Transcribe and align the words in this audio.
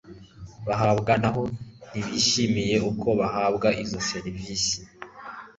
bahabwa 0.67 1.11
naho 1.21 1.41
ntibishimiye 1.89 2.77
uko 2.89 3.07
bahabwa 3.19 3.67
izo 3.83 3.99
serivisi 4.09 4.79